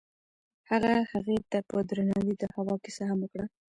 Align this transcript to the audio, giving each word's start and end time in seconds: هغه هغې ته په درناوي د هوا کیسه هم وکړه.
هغه 0.69 0.91
هغې 1.11 1.37
ته 1.51 1.59
په 1.69 1.77
درناوي 1.89 2.35
د 2.37 2.43
هوا 2.55 2.75
کیسه 2.83 3.03
هم 3.09 3.19
وکړه. 3.21 3.45